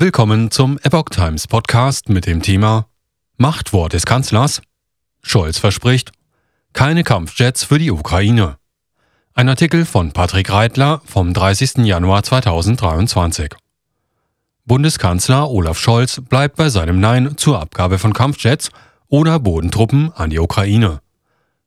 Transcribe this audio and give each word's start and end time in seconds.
Willkommen 0.00 0.52
zum 0.52 0.78
Epoch 0.84 1.08
Times 1.10 1.48
Podcast 1.48 2.08
mit 2.08 2.24
dem 2.24 2.40
Thema 2.40 2.86
Machtwort 3.36 3.94
des 3.94 4.06
Kanzlers. 4.06 4.62
Scholz 5.22 5.58
verspricht 5.58 6.12
keine 6.72 7.02
Kampfjets 7.02 7.64
für 7.64 7.80
die 7.80 7.90
Ukraine. 7.90 8.58
Ein 9.34 9.48
Artikel 9.48 9.84
von 9.84 10.12
Patrick 10.12 10.52
Reitler 10.52 11.02
vom 11.04 11.34
30. 11.34 11.78
Januar 11.78 12.22
2023. 12.22 13.56
Bundeskanzler 14.64 15.50
Olaf 15.50 15.80
Scholz 15.80 16.20
bleibt 16.20 16.54
bei 16.54 16.68
seinem 16.68 17.00
Nein 17.00 17.36
zur 17.36 17.60
Abgabe 17.60 17.98
von 17.98 18.12
Kampfjets 18.12 18.70
oder 19.08 19.40
Bodentruppen 19.40 20.12
an 20.12 20.30
die 20.30 20.38
Ukraine. 20.38 21.00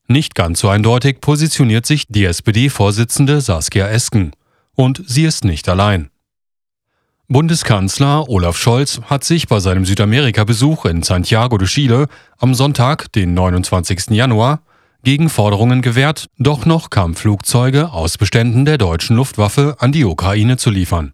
Nicht 0.08 0.36
ganz 0.36 0.62
so 0.62 0.70
eindeutig 0.70 1.20
positioniert 1.20 1.86
sich 1.86 2.08
die 2.08 2.24
SPD-Vorsitzende 2.24 3.42
Saskia 3.42 3.90
Esken. 3.90 4.32
Und 4.74 5.04
sie 5.06 5.26
ist 5.26 5.44
nicht 5.44 5.68
allein. 5.68 6.12
Bundeskanzler 7.32 8.28
Olaf 8.28 8.58
Scholz 8.58 9.00
hat 9.06 9.24
sich 9.24 9.48
bei 9.48 9.62
seinem 9.62 9.86
Südamerika-Besuch 9.86 10.84
in 10.84 11.02
Santiago 11.02 11.58
de 11.58 11.66
Chile 11.66 12.08
am 12.40 12.54
Sonntag, 12.54 13.10
den 13.14 13.34
29. 13.34 14.10
Januar, 14.10 14.60
gegen 15.06 15.30
Forderungen 15.30 15.82
gewehrt, 15.82 16.28
doch 16.40 16.66
noch 16.66 16.90
Kampfflugzeuge 16.90 17.94
aus 17.94 18.18
Beständen 18.18 18.66
der 18.66 18.78
deutschen 18.78 19.16
Luftwaffe 19.16 19.78
an 19.80 19.94
die 19.94 20.04
Ukraine 20.04 20.58
zu 20.58 20.72
liefern. 20.72 21.14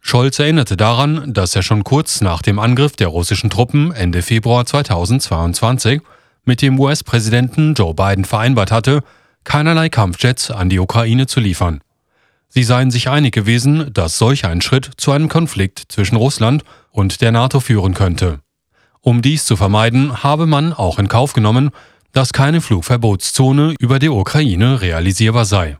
Scholz 0.00 0.40
erinnerte 0.40 0.76
daran, 0.76 1.32
dass 1.32 1.54
er 1.54 1.62
schon 1.62 1.84
kurz 1.84 2.20
nach 2.20 2.42
dem 2.42 2.58
Angriff 2.58 2.96
der 2.96 3.06
russischen 3.06 3.48
Truppen 3.48 3.92
Ende 3.92 4.22
Februar 4.22 4.66
2022 4.66 6.00
mit 6.44 6.62
dem 6.62 6.80
US-Präsidenten 6.80 7.74
Joe 7.74 7.94
Biden 7.94 8.24
vereinbart 8.24 8.72
hatte, 8.72 9.04
keinerlei 9.44 9.88
Kampfjets 9.88 10.50
an 10.50 10.68
die 10.68 10.80
Ukraine 10.80 11.28
zu 11.28 11.38
liefern. 11.38 11.83
Sie 12.56 12.62
seien 12.62 12.92
sich 12.92 13.08
einig 13.08 13.34
gewesen, 13.34 13.92
dass 13.92 14.16
solch 14.16 14.44
ein 14.44 14.60
Schritt 14.60 14.88
zu 14.96 15.10
einem 15.10 15.28
Konflikt 15.28 15.86
zwischen 15.88 16.14
Russland 16.14 16.62
und 16.92 17.20
der 17.20 17.32
NATO 17.32 17.58
führen 17.58 17.94
könnte. 17.94 18.42
Um 19.00 19.22
dies 19.22 19.44
zu 19.44 19.56
vermeiden, 19.56 20.22
habe 20.22 20.46
man 20.46 20.72
auch 20.72 21.00
in 21.00 21.08
Kauf 21.08 21.32
genommen, 21.32 21.72
dass 22.12 22.32
keine 22.32 22.60
Flugverbotszone 22.60 23.74
über 23.80 23.98
der 23.98 24.12
Ukraine 24.12 24.80
realisierbar 24.80 25.46
sei. 25.46 25.78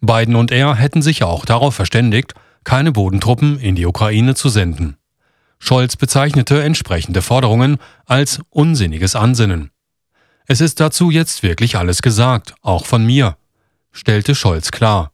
Biden 0.00 0.34
und 0.34 0.50
er 0.50 0.76
hätten 0.76 1.02
sich 1.02 1.24
auch 1.24 1.44
darauf 1.44 1.74
verständigt, 1.74 2.32
keine 2.64 2.92
Bodentruppen 2.92 3.58
in 3.58 3.74
die 3.74 3.84
Ukraine 3.84 4.34
zu 4.34 4.48
senden. 4.48 4.96
Scholz 5.58 5.96
bezeichnete 5.96 6.62
entsprechende 6.62 7.20
Forderungen 7.20 7.76
als 8.06 8.40
unsinniges 8.48 9.14
Ansinnen. 9.14 9.70
Es 10.46 10.62
ist 10.62 10.80
dazu 10.80 11.10
jetzt 11.10 11.42
wirklich 11.42 11.76
alles 11.76 12.00
gesagt, 12.00 12.54
auch 12.62 12.86
von 12.86 13.04
mir, 13.04 13.36
stellte 13.92 14.34
Scholz 14.34 14.70
klar. 14.70 15.11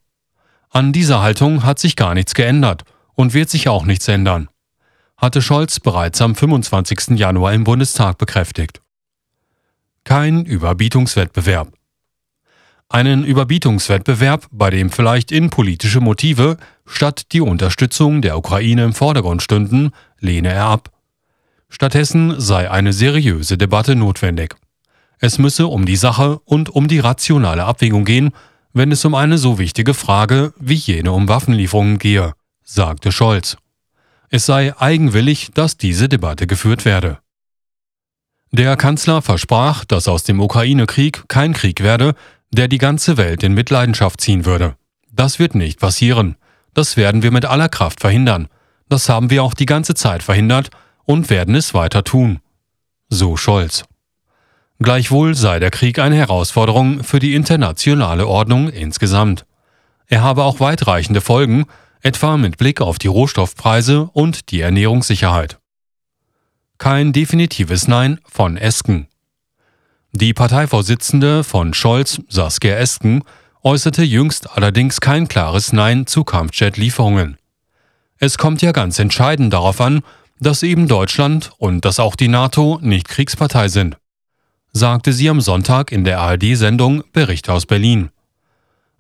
An 0.70 0.92
dieser 0.92 1.22
Haltung 1.22 1.64
hat 1.64 1.78
sich 1.78 1.96
gar 1.96 2.14
nichts 2.14 2.34
geändert 2.34 2.84
und 3.14 3.32
wird 3.32 3.48
sich 3.48 3.68
auch 3.68 3.86
nichts 3.86 4.06
ändern, 4.06 4.48
hatte 5.16 5.40
Scholz 5.40 5.80
bereits 5.80 6.20
am 6.20 6.34
25. 6.34 7.18
Januar 7.18 7.54
im 7.54 7.64
Bundestag 7.64 8.18
bekräftigt. 8.18 8.82
Kein 10.04 10.44
Überbietungswettbewerb. 10.44 11.72
Einen 12.90 13.24
Überbietungswettbewerb, 13.24 14.46
bei 14.50 14.70
dem 14.70 14.90
vielleicht 14.90 15.32
innenpolitische 15.32 16.00
Motive 16.00 16.56
statt 16.86 17.32
die 17.32 17.40
Unterstützung 17.40 18.22
der 18.22 18.38
Ukraine 18.38 18.84
im 18.84 18.94
Vordergrund 18.94 19.42
stünden, 19.42 19.90
lehne 20.20 20.52
er 20.52 20.64
ab. 20.64 20.90
Stattdessen 21.68 22.40
sei 22.40 22.70
eine 22.70 22.94
seriöse 22.94 23.58
Debatte 23.58 23.94
notwendig. 23.94 24.54
Es 25.18 25.38
müsse 25.38 25.66
um 25.66 25.84
die 25.84 25.96
Sache 25.96 26.38
und 26.44 26.70
um 26.70 26.88
die 26.88 27.00
rationale 27.00 27.64
Abwägung 27.64 28.04
gehen, 28.04 28.30
wenn 28.72 28.92
es 28.92 29.04
um 29.04 29.14
eine 29.14 29.38
so 29.38 29.58
wichtige 29.58 29.94
Frage 29.94 30.52
wie 30.58 30.74
jene 30.74 31.12
um 31.12 31.28
Waffenlieferungen 31.28 31.98
gehe, 31.98 32.32
sagte 32.64 33.12
Scholz. 33.12 33.56
Es 34.30 34.46
sei 34.46 34.76
eigenwillig, 34.78 35.50
dass 35.54 35.76
diese 35.76 36.08
Debatte 36.08 36.46
geführt 36.46 36.84
werde. 36.84 37.18
Der 38.50 38.76
Kanzler 38.76 39.22
versprach, 39.22 39.84
dass 39.84 40.08
aus 40.08 40.22
dem 40.22 40.40
Ukraine-Krieg 40.40 41.24
kein 41.28 41.52
Krieg 41.52 41.82
werde, 41.82 42.14
der 42.50 42.68
die 42.68 42.78
ganze 42.78 43.16
Welt 43.16 43.42
in 43.42 43.54
Mitleidenschaft 43.54 44.20
ziehen 44.20 44.44
würde. 44.44 44.76
Das 45.10 45.38
wird 45.38 45.54
nicht 45.54 45.80
passieren. 45.80 46.36
Das 46.74 46.96
werden 46.96 47.22
wir 47.22 47.30
mit 47.30 47.44
aller 47.44 47.68
Kraft 47.68 48.00
verhindern. 48.00 48.48
Das 48.88 49.08
haben 49.08 49.30
wir 49.30 49.42
auch 49.42 49.54
die 49.54 49.66
ganze 49.66 49.94
Zeit 49.94 50.22
verhindert 50.22 50.70
und 51.04 51.30
werden 51.30 51.54
es 51.54 51.74
weiter 51.74 52.04
tun. 52.04 52.40
So 53.08 53.36
Scholz. 53.36 53.84
Gleichwohl 54.80 55.34
sei 55.34 55.58
der 55.58 55.72
Krieg 55.72 55.98
eine 55.98 56.14
Herausforderung 56.14 57.02
für 57.02 57.18
die 57.18 57.34
internationale 57.34 58.28
Ordnung 58.28 58.68
insgesamt. 58.68 59.44
Er 60.06 60.22
habe 60.22 60.44
auch 60.44 60.60
weitreichende 60.60 61.20
Folgen, 61.20 61.66
etwa 62.00 62.36
mit 62.36 62.58
Blick 62.58 62.80
auf 62.80 62.98
die 62.98 63.08
Rohstoffpreise 63.08 64.08
und 64.12 64.50
die 64.52 64.60
Ernährungssicherheit. 64.60 65.58
Kein 66.78 67.12
definitives 67.12 67.88
Nein 67.88 68.20
von 68.24 68.56
Esken. 68.56 69.08
Die 70.12 70.32
Parteivorsitzende 70.32 71.42
von 71.42 71.74
Scholz, 71.74 72.20
Saskia 72.28 72.76
Esken, 72.76 73.24
äußerte 73.64 74.04
jüngst 74.04 74.56
allerdings 74.56 75.00
kein 75.00 75.26
klares 75.26 75.72
Nein 75.72 76.06
zu 76.06 76.22
Kampfjet-Lieferungen. 76.22 77.36
Es 78.18 78.38
kommt 78.38 78.62
ja 78.62 78.70
ganz 78.70 79.00
entscheidend 79.00 79.52
darauf 79.52 79.80
an, 79.80 80.02
dass 80.38 80.62
eben 80.62 80.86
Deutschland 80.86 81.50
und 81.58 81.84
dass 81.84 81.98
auch 81.98 82.14
die 82.14 82.28
NATO 82.28 82.78
nicht 82.80 83.08
Kriegspartei 83.08 83.66
sind 83.66 83.96
sagte 84.72 85.12
sie 85.12 85.28
am 85.28 85.40
Sonntag 85.40 85.92
in 85.92 86.04
der 86.04 86.20
ARD-Sendung 86.20 87.02
Bericht 87.12 87.48
aus 87.48 87.66
Berlin. 87.66 88.10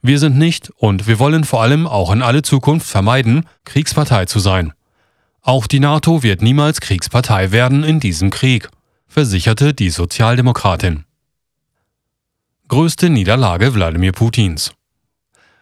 Wir 0.00 0.18
sind 0.18 0.38
nicht 0.38 0.70
und 0.76 1.06
wir 1.06 1.18
wollen 1.18 1.44
vor 1.44 1.62
allem 1.62 1.86
auch 1.86 2.12
in 2.12 2.22
alle 2.22 2.42
Zukunft 2.42 2.86
vermeiden, 2.86 3.46
Kriegspartei 3.64 4.26
zu 4.26 4.38
sein. 4.38 4.72
Auch 5.42 5.66
die 5.66 5.80
NATO 5.80 6.22
wird 6.22 6.42
niemals 6.42 6.80
Kriegspartei 6.80 7.52
werden 7.52 7.84
in 7.84 8.00
diesem 8.00 8.30
Krieg, 8.30 8.68
versicherte 9.06 9.74
die 9.74 9.90
Sozialdemokratin. 9.90 11.04
Größte 12.68 13.08
Niederlage 13.08 13.74
Wladimir 13.74 14.12
Putins. 14.12 14.72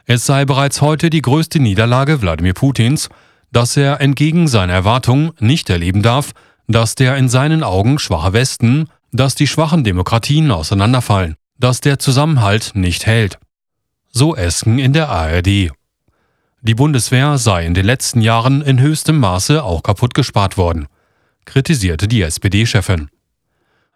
Es 0.04 0.26
sei 0.26 0.44
bereits 0.44 0.82
heute 0.82 1.08
die 1.08 1.22
größte 1.22 1.60
Niederlage 1.60 2.20
Wladimir 2.20 2.54
Putins, 2.54 3.08
dass 3.52 3.76
er 3.76 4.00
entgegen 4.00 4.48
seiner 4.48 4.72
Erwartungen 4.72 5.32
nicht 5.38 5.70
erleben 5.70 6.02
darf, 6.02 6.32
dass 6.68 6.94
der 6.94 7.16
in 7.16 7.28
seinen 7.28 7.62
Augen 7.62 7.98
schwache 7.98 8.32
Westen 8.32 8.88
dass 9.16 9.34
die 9.34 9.46
schwachen 9.46 9.84
Demokratien 9.84 10.50
auseinanderfallen, 10.50 11.36
dass 11.58 11.80
der 11.80 11.98
Zusammenhalt 11.98 12.72
nicht 12.74 13.06
hält. 13.06 13.38
So 14.10 14.36
Esken 14.36 14.78
in 14.78 14.92
der 14.92 15.08
ARD. 15.08 15.70
Die 16.62 16.74
Bundeswehr 16.74 17.38
sei 17.38 17.64
in 17.64 17.74
den 17.74 17.86
letzten 17.86 18.20
Jahren 18.20 18.62
in 18.62 18.80
höchstem 18.80 19.18
Maße 19.18 19.62
auch 19.62 19.82
kaputt 19.82 20.14
gespart 20.14 20.56
worden, 20.56 20.86
kritisierte 21.44 22.08
die 22.08 22.22
SPD-Chefin. 22.22 23.08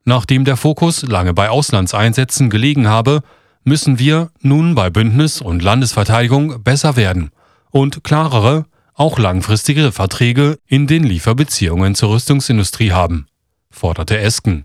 Nachdem 0.05 0.45
der 0.45 0.57
Fokus 0.57 1.03
lange 1.03 1.35
bei 1.35 1.51
Auslandseinsätzen 1.51 2.49
gelegen 2.49 2.89
habe, 2.89 3.23
müssen 3.65 3.99
wir 3.99 4.31
nun 4.41 4.75
bei 4.75 4.89
Bündnis- 4.89 5.41
und 5.41 5.63
Landesverteidigung 5.63 6.63
besser 6.63 6.97
werden 6.97 7.31
und 7.71 8.05
klarere, 8.05 8.67
auch 8.95 9.19
langfristigere 9.19 9.93
Verträge 9.93 10.59
in 10.67 10.87
den 10.87 11.05
Lieferbeziehungen 11.05 11.95
zur 11.95 12.11
Rüstungsindustrie 12.11 12.93
haben, 12.93 13.27
forderte 13.71 14.19
Esken. 14.19 14.65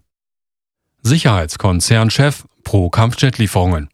Sicherheitskonzernchef 1.06 2.46
pro 2.64 2.90
Kampfjetlieferungen. 2.90 3.90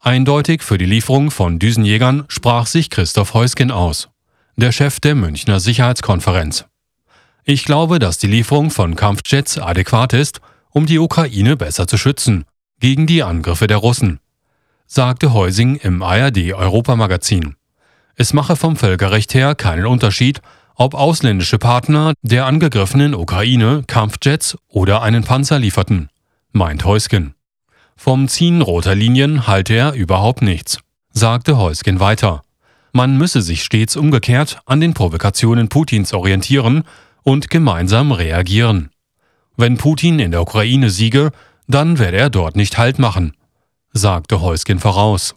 Eindeutig 0.00 0.62
für 0.62 0.78
die 0.78 0.86
Lieferung 0.86 1.30
von 1.30 1.58
Düsenjägern 1.58 2.24
sprach 2.28 2.66
sich 2.66 2.88
Christoph 2.88 3.34
Heusgen 3.34 3.70
aus, 3.70 4.08
der 4.56 4.72
Chef 4.72 5.00
der 5.00 5.14
Münchner 5.14 5.60
Sicherheitskonferenz. 5.60 6.64
Ich 7.44 7.66
glaube, 7.66 7.98
dass 7.98 8.16
die 8.16 8.26
Lieferung 8.26 8.70
von 8.70 8.96
Kampfjets 8.96 9.58
adäquat 9.58 10.14
ist, 10.14 10.40
um 10.70 10.86
die 10.86 10.98
Ukraine 10.98 11.58
besser 11.58 11.86
zu 11.86 11.98
schützen 11.98 12.46
gegen 12.80 13.06
die 13.06 13.22
Angriffe 13.22 13.66
der 13.66 13.76
Russen, 13.76 14.18
sagte 14.86 15.34
Heusing 15.34 15.76
im 15.76 16.02
ARD 16.02 16.54
Europamagazin. 16.54 17.56
Es 18.14 18.32
mache 18.32 18.56
vom 18.56 18.76
Völkerrecht 18.76 19.34
her 19.34 19.54
keinen 19.54 19.84
Unterschied, 19.84 20.40
ob 20.78 20.94
ausländische 20.94 21.58
Partner 21.58 22.14
der 22.22 22.46
angegriffenen 22.46 23.14
Ukraine 23.14 23.82
Kampfjets 23.86 24.56
oder 24.68 25.02
einen 25.02 25.24
Panzer 25.24 25.58
lieferten, 25.58 26.08
meint 26.52 26.84
Heusgen. 26.84 27.34
Vom 27.96 28.28
Ziehen 28.28 28.62
roter 28.62 28.94
Linien 28.94 29.48
halte 29.48 29.74
er 29.74 29.92
überhaupt 29.92 30.40
nichts, 30.40 30.78
sagte 31.12 31.58
Heusgen 31.58 31.98
weiter. 31.98 32.42
Man 32.92 33.18
müsse 33.18 33.42
sich 33.42 33.64
stets 33.64 33.96
umgekehrt 33.96 34.60
an 34.66 34.80
den 34.80 34.94
Provokationen 34.94 35.68
Putins 35.68 36.14
orientieren 36.14 36.84
und 37.24 37.50
gemeinsam 37.50 38.12
reagieren. 38.12 38.90
Wenn 39.56 39.78
Putin 39.78 40.20
in 40.20 40.30
der 40.30 40.42
Ukraine 40.42 40.90
siege, 40.90 41.32
dann 41.66 41.98
werde 41.98 42.18
er 42.18 42.30
dort 42.30 42.54
nicht 42.54 42.78
Halt 42.78 43.00
machen, 43.00 43.34
sagte 43.92 44.40
Heusgen 44.40 44.78
voraus. 44.78 45.34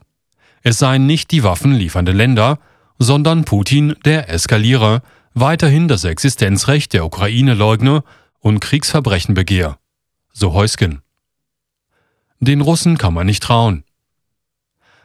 Es 0.62 0.78
seien 0.78 1.08
nicht 1.08 1.32
die 1.32 1.44
waffenliefernde 1.44 2.12
Länder, 2.12 2.60
sondern 3.00 3.44
Putin 3.44 3.96
der 4.06 4.30
Eskalierer, 4.30 5.02
weiterhin 5.34 5.88
das 5.88 6.04
Existenzrecht 6.04 6.94
der 6.94 7.06
Ukraine 7.06 7.54
leugne 7.54 8.04
und 8.40 8.60
Kriegsverbrechen 8.60 9.34
begehe. 9.34 9.78
So 10.34 10.54
Heusgen. 10.54 11.02
Den 12.40 12.62
Russen 12.62 12.98
kann 12.98 13.14
man 13.14 13.28
nicht 13.28 13.44
trauen. 13.44 13.84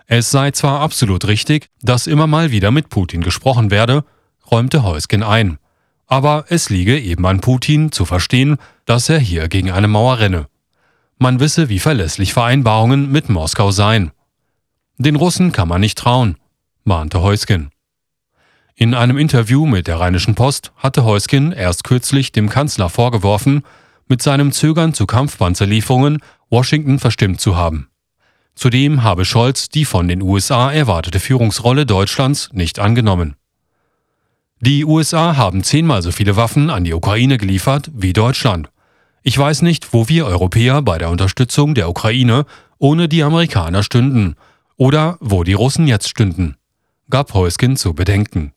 Es 0.07 0.31
sei 0.31 0.53
zwar 0.53 0.81
absolut 0.81 1.27
richtig, 1.27 1.69
dass 1.83 2.07
immer 2.07 2.27
mal 2.27 2.51
wieder 2.51 2.71
mit 2.71 2.89
Putin 2.89 3.23
gesprochen 3.23 3.71
werde, 3.71 4.05
räumte 4.51 4.83
Heusgen 4.83 5.23
ein. 5.23 5.59
Aber 6.07 6.45
es 6.49 6.71
liege 6.71 6.99
eben 6.99 7.27
an 7.27 7.41
Putin 7.41 7.91
zu 7.91 8.05
verstehen, 8.05 8.59
dass 8.85 9.09
er 9.09 9.19
hier 9.19 9.49
gegen 9.49 9.73
eine 9.73 9.89
Mauer 9.89 10.21
renne. 10.21 10.47
Man 11.19 11.41
wisse, 11.41 11.69
wie 11.69 11.81
verlässlich 11.81 12.33
Vereinbarungen 12.33 13.11
mit 13.11 13.29
Moskau 13.29 13.73
seien. 13.73 14.13
Den 14.99 15.17
Russen 15.17 15.51
kann 15.51 15.69
man 15.69 15.81
nicht 15.81 15.99
trauen, 15.99 16.37
mahnte 16.85 17.21
Heusgen. 17.21 17.71
In 18.79 18.93
einem 18.93 19.17
Interview 19.17 19.65
mit 19.65 19.87
der 19.87 20.01
Rheinischen 20.01 20.35
Post 20.35 20.71
hatte 20.77 21.03
Heusgen 21.03 21.51
erst 21.51 21.83
kürzlich 21.83 22.31
dem 22.31 22.51
Kanzler 22.51 22.91
vorgeworfen, 22.91 23.63
mit 24.07 24.21
seinem 24.21 24.53
Zögern 24.53 24.93
zu 24.93 25.07
Kampfpanzerlieferungen 25.07 26.19
Washington 26.51 26.99
verstimmt 26.99 27.41
zu 27.41 27.57
haben. 27.57 27.89
Zudem 28.55 29.03
habe 29.03 29.25
Scholz 29.25 29.71
die 29.71 29.87
von 29.87 30.09
den 30.09 30.21
USA 30.21 30.71
erwartete 30.71 31.21
Führungsrolle 31.21 31.87
Deutschlands 31.87 32.51
nicht 32.53 32.79
angenommen. 32.79 33.37
Die 34.61 34.85
USA 34.85 35.39
haben 35.39 35.63
zehnmal 35.63 36.03
so 36.03 36.13
viele 36.13 36.37
Waffen 36.37 36.69
an 36.69 36.85
die 36.85 36.93
Ukraine 36.93 37.39
geliefert 37.39 37.91
wie 37.95 38.13
Deutschland. 38.13 38.69
Ich 39.23 39.39
weiß 39.39 39.63
nicht, 39.63 39.95
wo 39.95 40.11
wir 40.11 40.27
Europäer 40.27 40.83
bei 40.83 40.99
der 40.99 41.09
Unterstützung 41.09 41.75
der 41.75 41.89
Ukraine 41.89 42.45
ohne 42.77 43.09
die 43.09 43.23
Amerikaner 43.23 43.83
stünden 43.83 44.37
oder 44.77 45.17
wo 45.21 45.45
die 45.45 45.55
Russen 45.55 45.87
jetzt 45.87 46.11
stünden, 46.11 46.57
gab 47.09 47.33
Heusgen 47.33 47.79
zu 47.79 47.95
bedenken. 47.95 48.53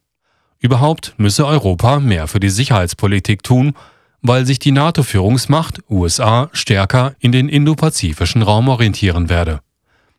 Überhaupt 0.59 1.13
müsse 1.17 1.47
Europa 1.47 1.99
mehr 1.99 2.27
für 2.27 2.39
die 2.39 2.49
Sicherheitspolitik 2.49 3.43
tun, 3.43 3.73
weil 4.21 4.45
sich 4.45 4.59
die 4.59 4.71
NATO-Führungsmacht 4.73 5.79
USA 5.89 6.49
stärker 6.51 7.15
in 7.19 7.31
den 7.31 7.47
indopazifischen 7.47 8.41
Raum 8.41 8.67
orientieren 8.67 9.29
werde. 9.29 9.61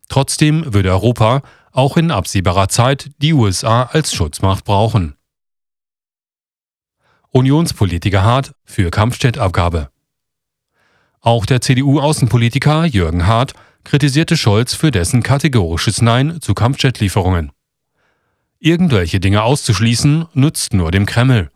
Trotzdem 0.08 0.72
würde 0.72 0.90
Europa 0.90 1.42
auch 1.72 1.96
in 1.96 2.10
absehbarer 2.10 2.68
Zeit 2.68 3.10
die 3.18 3.34
USA 3.34 3.84
als 3.84 4.14
Schutzmacht 4.14 4.64
brauchen. 4.64 5.14
Unionspolitiker 7.30 8.24
hart 8.24 8.54
für 8.64 8.90
Kampfjetabgabe. 8.90 9.90
Auch 11.20 11.46
der 11.46 11.60
CDU-Außenpolitiker 11.60 12.86
Jürgen 12.86 13.26
Hart 13.26 13.52
kritisierte 13.84 14.36
Scholz 14.36 14.74
für 14.74 14.90
dessen 14.90 15.22
kategorisches 15.22 16.02
Nein 16.02 16.40
zu 16.40 16.54
Kampfjetlieferungen. 16.54 17.52
Irgendwelche 18.62 19.20
Dinge 19.20 19.42
auszuschließen, 19.42 20.26
nützt 20.34 20.74
nur 20.74 20.90
dem 20.90 21.06
Kreml, 21.06 21.50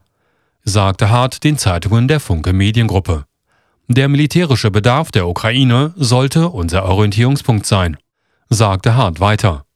sagte 0.63 1.11
Hart 1.11 1.45
den 1.45 1.59
Zeitungen 1.59 2.09
der 2.09 2.19
Funke 2.19 2.55
Mediengruppe. 2.55 3.27
Der 3.89 4.09
militärische 4.09 4.71
Bedarf 4.71 5.13
der 5.13 5.29
Ukraine 5.29 5.93
sollte 5.97 6.49
unser 6.49 6.87
Orientierungspunkt 6.87 7.67
sein, 7.67 7.99
sagte 8.49 8.95
Hart 8.95 9.21
weiter. 9.21 9.67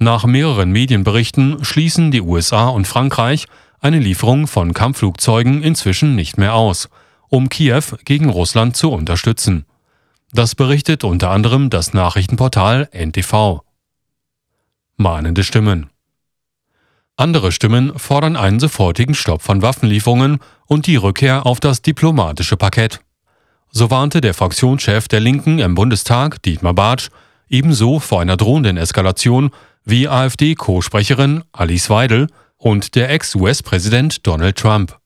Nach 0.00 0.24
mehreren 0.24 0.72
Medienberichten 0.72 1.64
schließen 1.64 2.10
die 2.10 2.22
USA 2.22 2.66
und 2.68 2.88
Frankreich 2.88 3.46
eine 3.78 4.00
Lieferung 4.00 4.48
von 4.48 4.74
Kampfflugzeugen 4.74 5.62
inzwischen 5.62 6.16
nicht 6.16 6.38
mehr 6.38 6.54
aus, 6.54 6.88
um 7.28 7.48
Kiew 7.48 7.84
gegen 8.04 8.30
Russland 8.30 8.76
zu 8.76 8.90
unterstützen. 8.90 9.64
Das 10.32 10.56
berichtet 10.56 11.04
unter 11.04 11.30
anderem 11.30 11.70
das 11.70 11.94
Nachrichtenportal 11.94 12.88
NTV. 12.92 13.62
Mahnende 14.96 15.44
Stimmen. 15.44 15.90
Andere 17.18 17.50
Stimmen 17.50 17.98
fordern 17.98 18.36
einen 18.36 18.60
sofortigen 18.60 19.12
Stopp 19.12 19.42
von 19.42 19.60
Waffenlieferungen 19.60 20.38
und 20.66 20.86
die 20.86 20.94
Rückkehr 20.94 21.46
auf 21.46 21.58
das 21.58 21.82
diplomatische 21.82 22.56
Parkett. 22.56 23.00
So 23.72 23.90
warnte 23.90 24.20
der 24.20 24.34
Fraktionschef 24.34 25.08
der 25.08 25.18
Linken 25.18 25.58
im 25.58 25.74
Bundestag, 25.74 26.40
Dietmar 26.44 26.74
Bartsch, 26.74 27.08
ebenso 27.48 27.98
vor 27.98 28.20
einer 28.20 28.36
drohenden 28.36 28.76
Eskalation 28.76 29.50
wie 29.84 30.06
AfD-Co-Sprecherin 30.06 31.42
Alice 31.50 31.90
Weidel 31.90 32.28
und 32.56 32.94
der 32.94 33.10
Ex-US-Präsident 33.10 34.24
Donald 34.24 34.56
Trump. 34.56 34.96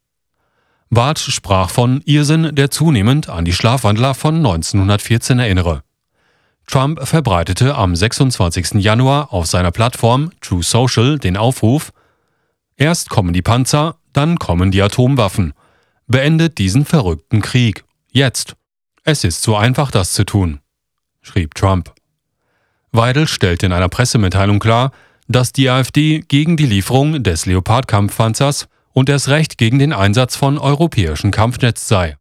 Bartsch 0.91 1.31
sprach 1.31 1.70
von 1.70 2.03
Irrsinn, 2.05 2.55
der 2.55 2.70
zunehmend 2.70 3.31
an 3.31 3.47
die 3.47 3.55
Schlafwandler 3.55 4.12
von 4.12 4.37
1914 4.37 5.38
erinnere. 5.38 5.82
Trump 6.67 7.09
verbreitete 7.09 7.75
am 7.75 7.97
26. 7.97 8.75
Januar 8.75 9.32
auf 9.32 9.47
seiner 9.47 9.70
Plattform 9.70 10.31
True 10.43 10.62
Social 10.62 11.19
den 11.19 11.38
Aufruf, 11.38 11.91
Erst 12.76 13.10
kommen 13.10 13.32
die 13.32 13.42
Panzer, 13.42 13.96
dann 14.12 14.38
kommen 14.38 14.70
die 14.70 14.82
Atomwaffen. 14.82 15.52
Beendet 16.06 16.58
diesen 16.58 16.84
verrückten 16.84 17.42
Krieg. 17.42 17.84
Jetzt. 18.10 18.54
Es 19.04 19.24
ist 19.24 19.42
so 19.42 19.56
einfach, 19.56 19.90
das 19.90 20.12
zu 20.12 20.24
tun, 20.24 20.60
schrieb 21.22 21.54
Trump. 21.54 21.92
Weidel 22.92 23.26
stellte 23.26 23.66
in 23.66 23.72
einer 23.72 23.88
Pressemitteilung 23.88 24.58
klar, 24.58 24.92
dass 25.28 25.52
die 25.52 25.70
AfD 25.70 26.20
gegen 26.20 26.56
die 26.56 26.66
Lieferung 26.66 27.22
des 27.22 27.46
Leopard-Kampfpanzers 27.46 28.69
und 28.92 29.08
erst 29.08 29.28
recht 29.28 29.58
gegen 29.58 29.78
den 29.78 29.92
Einsatz 29.92 30.36
von 30.36 30.58
europäischen 30.58 31.30
Kampfjets 31.30 31.88
sei. 31.88 32.16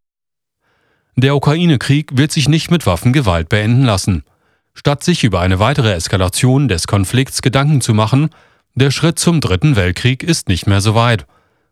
Der 1.18 1.36
Ukraine-Krieg 1.36 2.18
wird 2.18 2.32
sich 2.32 2.48
nicht 2.48 2.72
mit 2.72 2.86
Waffengewalt 2.86 3.50
beenden 3.50 3.84
lassen. 3.84 4.24
Statt 4.74 5.04
sich 5.04 5.24
über 5.24 5.42
eine 5.42 5.60
weitere 5.60 5.92
Eskalation 5.92 6.70
des 6.70 6.88
Konflikts 6.88 7.42
Gedanken 7.42 7.82
zu 7.82 7.94
machen, 7.94 8.30
der 8.76 8.92
Schritt 8.92 9.20
zum 9.20 9.42
Dritten 9.42 9.76
Weltkrieg 9.76 10.24
ist 10.24 10.48
nicht 10.48 10.68
mehr 10.68 10.82
so 10.82 10.96
weit. 10.96 11.26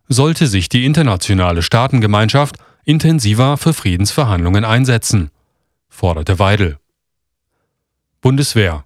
Sollte 0.08 0.48
sich 0.48 0.70
die 0.70 0.86
internationale 0.86 1.62
Staatengemeinschaft 1.62 2.58
intensiver 2.84 3.58
für 3.58 3.74
Friedensverhandlungen 3.74 4.66
einsetzen, 4.66 5.32
forderte 5.88 6.40
Weidel. 6.40 6.78
Bundeswehr 8.22 8.86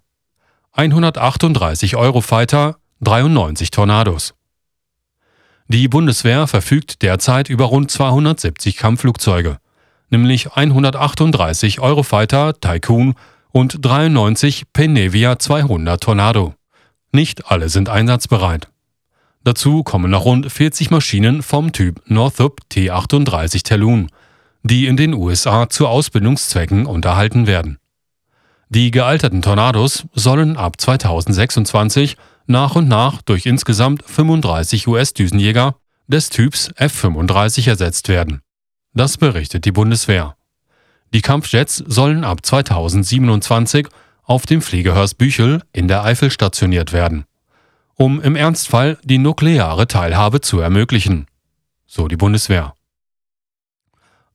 138 0.73 1.95
Eurofighter, 1.95 2.77
93 3.01 3.71
Tornados. 3.71 4.33
Die 5.67 5.87
Bundeswehr 5.87 6.47
verfügt 6.47 7.01
derzeit 7.01 7.49
über 7.49 7.65
rund 7.65 7.89
270 7.89 8.77
Kampfflugzeuge, 8.77 9.59
nämlich 10.09 10.51
138 10.51 11.79
Eurofighter 11.79 12.59
Tycoon 12.59 13.15
und 13.51 13.77
93 13.81 14.65
Penevia 14.73 15.39
200 15.39 16.01
Tornado. 16.03 16.53
Nicht 17.13 17.51
alle 17.51 17.69
sind 17.69 17.89
einsatzbereit. 17.89 18.69
Dazu 19.43 19.83
kommen 19.83 20.09
noch 20.09 20.25
rund 20.25 20.51
40 20.51 20.89
Maschinen 20.89 21.43
vom 21.43 21.71
Typ 21.71 22.01
Northrop 22.07 22.67
T-38 22.69 23.63
Talon, 23.63 24.09
die 24.63 24.87
in 24.87 24.97
den 24.97 25.13
USA 25.13 25.69
zu 25.69 25.87
Ausbildungszwecken 25.87 26.87
unterhalten 26.87 27.45
werden. 27.45 27.77
Die 28.69 28.89
gealterten 28.89 29.43
Tornados 29.43 30.05
sollen 30.13 30.57
ab 30.57 30.81
2026 30.81 32.17
nach 32.47 32.75
und 32.75 32.87
nach 32.87 33.21
durch 33.21 33.45
insgesamt 33.45 34.03
35 34.03 34.87
US-Düsenjäger 34.87 35.75
des 36.07 36.31
Typs 36.31 36.71
F-35 36.75 37.69
ersetzt 37.69 38.09
werden. 38.09 38.41
Das 38.95 39.17
berichtet 39.17 39.65
die 39.65 39.71
Bundeswehr. 39.71 40.35
Die 41.13 41.21
Kampfjets 41.21 41.77
sollen 41.77 42.23
ab 42.23 42.43
2027 42.43 43.87
auf 44.23 44.45
dem 44.45 44.61
Fliegerhörs 44.61 45.13
Büchel 45.13 45.61
in 45.71 45.87
der 45.87 46.03
Eifel 46.03 46.31
stationiert 46.31 46.93
werden, 46.93 47.25
um 47.95 48.21
im 48.21 48.35
Ernstfall 48.35 48.97
die 49.03 49.17
nukleare 49.17 49.87
Teilhabe 49.87 50.41
zu 50.41 50.59
ermöglichen, 50.59 51.27
so 51.85 52.07
die 52.07 52.17
Bundeswehr. 52.17 52.73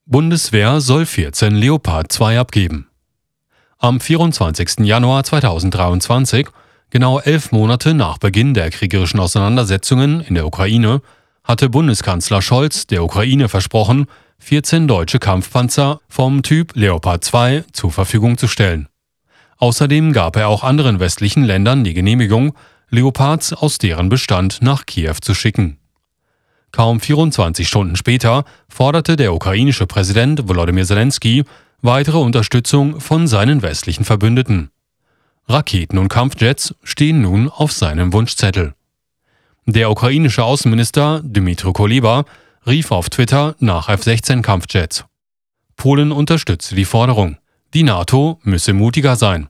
Bundeswehr 0.06 0.80
soll 0.80 1.04
14 1.04 1.54
Leopard 1.54 2.10
2 2.10 2.38
abgeben. 2.38 2.88
Am 3.78 4.00
24. 4.00 4.80
Januar 4.80 5.22
2023, 5.22 6.48
genau 6.90 7.20
elf 7.20 7.52
Monate 7.52 7.94
nach 7.94 8.18
Beginn 8.18 8.54
der 8.54 8.70
kriegerischen 8.70 9.20
Auseinandersetzungen 9.20 10.20
in 10.22 10.34
der 10.34 10.46
Ukraine, 10.46 11.02
hatte 11.44 11.68
Bundeskanzler 11.68 12.42
Scholz 12.42 12.86
der 12.86 13.04
Ukraine 13.04 13.48
versprochen, 13.48 14.06
14 14.38 14.88
deutsche 14.88 15.18
Kampfpanzer 15.18 16.00
vom 16.08 16.42
Typ 16.42 16.74
Leopard 16.74 17.24
2 17.24 17.64
zur 17.72 17.90
Verfügung 17.90 18.38
zu 18.38 18.48
stellen. 18.48 18.88
Außerdem 19.58 20.12
gab 20.12 20.36
er 20.36 20.48
auch 20.48 20.64
anderen 20.64 21.00
westlichen 21.00 21.44
Ländern 21.44 21.84
die 21.84 21.94
Genehmigung, 21.94 22.54
Leopards 22.90 23.52
aus 23.52 23.78
deren 23.78 24.08
Bestand 24.08 24.62
nach 24.62 24.86
Kiew 24.86 25.16
zu 25.20 25.34
schicken. 25.34 25.78
Kaum 26.70 27.00
24 27.00 27.66
Stunden 27.66 27.96
später 27.96 28.44
forderte 28.68 29.16
der 29.16 29.34
ukrainische 29.34 29.86
Präsident 29.86 30.48
Volodymyr 30.48 30.84
Zelensky 30.84 31.44
weitere 31.82 32.18
Unterstützung 32.18 33.00
von 33.00 33.26
seinen 33.26 33.62
westlichen 33.62 34.04
Verbündeten. 34.04 34.70
Raketen 35.48 35.98
und 35.98 36.08
Kampfjets 36.08 36.74
stehen 36.82 37.22
nun 37.22 37.48
auf 37.48 37.72
seinem 37.72 38.12
Wunschzettel. 38.12 38.74
Der 39.66 39.90
ukrainische 39.90 40.44
Außenminister 40.44 41.20
Dmytro 41.24 41.72
Kuleba 41.72 42.24
rief 42.66 42.90
auf 42.90 43.10
Twitter 43.10 43.54
nach 43.58 43.88
F-16 43.88 44.42
Kampfjets. 44.42 45.04
Polen 45.76 46.12
unterstützte 46.12 46.74
die 46.74 46.84
Forderung. 46.84 47.38
Die 47.74 47.82
NATO 47.82 48.40
müsse 48.44 48.72
mutiger 48.72 49.14
sein, 49.16 49.48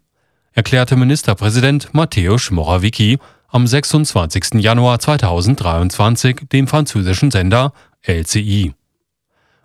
erklärte 0.52 0.96
Ministerpräsident 0.96 1.94
Mateusz 1.94 2.50
Morawiecki 2.50 3.18
am 3.46 3.64
26. 3.64 4.54
Januar 4.54 4.98
2023 4.98 6.48
dem 6.52 6.66
französischen 6.66 7.30
Sender 7.30 7.72
LCI. 8.02 8.75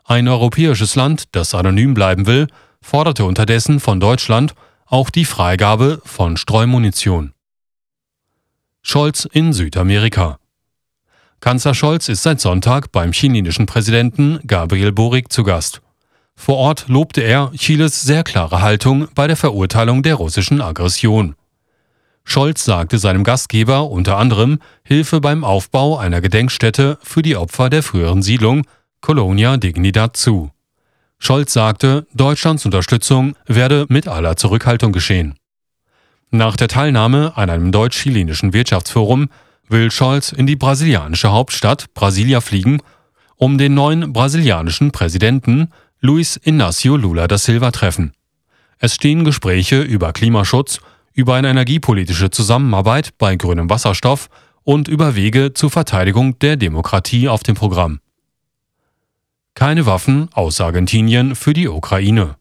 Ein 0.06 0.28
europäisches 0.28 0.96
Land, 0.96 1.30
das 1.32 1.56
anonym 1.56 1.96
bleiben 1.96 2.28
will, 2.28 2.48
forderte 2.80 3.26
unterdessen 3.26 3.80
von 3.80 4.00
Deutschland 4.00 4.54
auch 4.86 5.10
die 5.10 5.26
Freigabe 5.26 6.00
von 6.06 6.38
Streumunition. 6.38 7.34
Scholz 8.84 9.28
in 9.32 9.54
Südamerika. 9.54 10.38
Kanzler 11.40 11.74
Scholz 11.74 12.08
ist 12.08 12.22
seit 12.22 12.40
Sonntag 12.40 12.92
beim 12.92 13.14
chilenischen 13.14 13.66
Präsidenten 13.66 14.40
Gabriel 14.46 14.92
Boric 14.92 15.32
zu 15.34 15.44
Gast. 15.44 15.83
Vor 16.36 16.58
Ort 16.58 16.86
lobte 16.88 17.22
er 17.22 17.52
Chiles 17.56 18.02
sehr 18.02 18.24
klare 18.24 18.62
Haltung 18.62 19.08
bei 19.16 19.28
der 19.28 19.38
Verurteilung 19.38 20.04
der 20.04 20.16
russischen 20.16 20.62
Aggression. 20.62 21.36
Scholz 22.26 22.66
sagte 22.66 23.00
seinem 23.00 23.24
Gastgeber 23.24 23.90
unter 23.90 24.18
anderem 24.18 24.60
Hilfe 24.84 25.22
beim 25.22 25.44
Aufbau 25.44 25.98
einer 25.98 26.22
Gedenkstätte 26.22 26.98
für 27.02 27.22
die 27.22 27.36
Opfer 27.36 27.70
der 27.70 27.84
früheren 27.84 28.22
Siedlung 28.22 28.66
Colonia 29.02 29.58
Dignidad 29.58 30.16
zu. 30.16 30.52
Scholz 31.20 31.54
sagte, 31.54 32.08
Deutschlands 32.14 32.66
Unterstützung 32.66 33.36
werde 33.46 33.86
mit 33.90 34.08
aller 34.08 34.36
Zurückhaltung 34.36 34.92
geschehen. 34.92 35.36
Nach 36.32 36.56
der 36.56 36.68
Teilnahme 36.68 37.34
an 37.36 37.50
einem 37.50 37.72
deutsch-chilenischen 37.72 38.54
Wirtschaftsforum 38.54 39.30
will 39.70 39.92
Scholz 39.92 40.32
in 40.32 40.48
die 40.48 40.56
brasilianische 40.56 41.32
Hauptstadt 41.32 41.94
Brasilia 41.94 42.42
fliegen, 42.42 42.82
um 43.36 43.58
den 43.58 43.74
neuen 43.74 44.14
brasilianischen 44.14 44.92
Präsidenten 44.92 45.70
Luis 46.06 46.36
Inácio 46.44 46.98
Lula 46.98 47.30
da 47.30 47.38
Silva 47.38 47.72
treffen. 47.72 48.12
Es 48.78 48.96
stehen 48.96 49.24
Gespräche 49.24 49.82
über 49.82 50.12
Klimaschutz 50.12 50.82
über 51.14 51.36
eine 51.36 51.50
energiepolitische 51.50 52.30
Zusammenarbeit 52.30 53.18
bei 53.18 53.38
grünem 53.38 53.70
Wasserstoff 53.70 54.30
und 54.64 54.90
über 54.90 55.16
Wege 55.16 55.54
zur 55.54 55.72
Verteidigung 55.72 56.38
der 56.40 56.58
Demokratie 56.58 57.30
auf 57.30 57.44
dem 57.44 57.56
Programm. 57.56 58.02
Keine 59.56 59.86
Waffen 59.86 60.28
aus 60.34 60.60
Argentinien 60.60 61.38
für 61.38 61.54
die 61.54 61.70
Ukraine. 61.70 62.36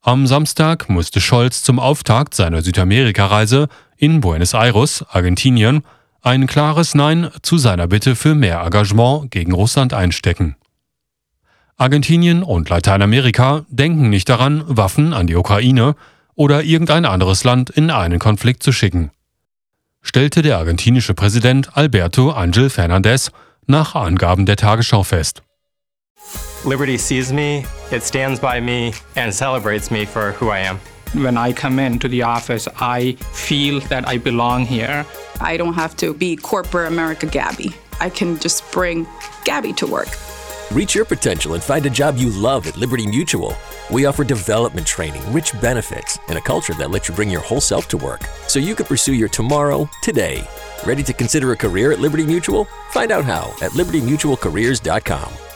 Am 0.00 0.26
Samstag 0.26 0.88
musste 0.88 1.20
Scholz 1.20 1.62
zum 1.62 1.78
Auftakt 1.78 2.34
seiner 2.34 2.62
Südamerika-Reise 2.62 3.68
in 3.96 4.20
Buenos 4.20 4.54
Aires, 4.54 5.04
Argentinien, 5.08 5.84
ein 6.22 6.48
klares 6.48 6.96
Nein 6.96 7.30
zu 7.42 7.56
seiner 7.56 7.86
Bitte 7.86 8.16
für 8.16 8.34
mehr 8.34 8.62
Engagement 8.62 9.30
gegen 9.30 9.52
Russland 9.52 9.94
einstecken. 9.94 10.56
Argentinien 11.82 12.44
und 12.44 12.68
Lateinamerika 12.68 13.66
denken 13.68 14.08
nicht 14.08 14.28
daran, 14.28 14.62
Waffen 14.68 15.12
an 15.12 15.26
die 15.26 15.34
Ukraine 15.34 15.96
oder 16.36 16.62
irgendein 16.62 17.04
anderes 17.04 17.42
Land 17.42 17.70
in 17.70 17.90
einen 17.90 18.20
Konflikt 18.20 18.62
zu 18.62 18.70
schicken, 18.70 19.10
stellte 20.00 20.42
der 20.42 20.58
argentinische 20.58 21.12
Präsident 21.14 21.76
Alberto 21.76 22.30
Angel 22.30 22.70
Fernandez 22.70 23.32
nach 23.66 23.96
Angaben 23.96 24.46
der 24.46 24.54
Tagesschau 24.54 25.02
fest. 25.02 25.42
Liberty 26.64 26.96
sees 26.96 27.32
me, 27.32 27.64
it 27.90 28.04
stands 28.04 28.38
by 28.38 28.60
me 28.60 28.92
and 29.16 29.34
celebrates 29.34 29.90
me 29.90 30.06
for 30.06 30.36
who 30.38 30.52
I 30.52 30.64
am. 30.64 30.78
When 31.14 31.36
I 31.36 31.52
come 31.52 31.84
into 31.84 32.06
the 32.06 32.22
office, 32.22 32.70
I 32.80 33.16
feel 33.32 33.80
that 33.88 34.06
I 34.08 34.20
belong 34.20 34.64
here. 34.64 35.04
I 35.40 35.58
don't 35.58 35.74
have 35.74 35.96
to 35.96 36.14
be 36.14 36.36
corporate 36.36 36.92
America 36.92 37.26
Gabby. 37.26 37.74
I 38.00 38.08
can 38.08 38.38
just 38.38 38.62
bring 38.70 39.04
Gabby 39.44 39.72
to 39.72 39.86
work. 39.88 40.16
Reach 40.72 40.94
your 40.94 41.04
potential 41.04 41.52
and 41.52 41.62
find 41.62 41.84
a 41.84 41.90
job 41.90 42.16
you 42.16 42.30
love 42.30 42.66
at 42.66 42.78
Liberty 42.78 43.06
Mutual. 43.06 43.54
We 43.90 44.06
offer 44.06 44.24
development 44.24 44.86
training, 44.86 45.20
rich 45.30 45.52
benefits, 45.60 46.18
and 46.28 46.38
a 46.38 46.40
culture 46.40 46.72
that 46.74 46.90
lets 46.90 47.10
you 47.10 47.14
bring 47.14 47.28
your 47.28 47.42
whole 47.42 47.60
self 47.60 47.88
to 47.88 47.98
work 47.98 48.24
so 48.48 48.58
you 48.58 48.74
can 48.74 48.86
pursue 48.86 49.12
your 49.12 49.28
tomorrow 49.28 49.86
today. 50.00 50.48
Ready 50.86 51.02
to 51.02 51.12
consider 51.12 51.52
a 51.52 51.56
career 51.56 51.92
at 51.92 52.00
Liberty 52.00 52.24
Mutual? 52.24 52.64
Find 52.88 53.12
out 53.12 53.24
how 53.24 53.54
at 53.60 53.72
libertymutualcareers.com. 53.72 55.51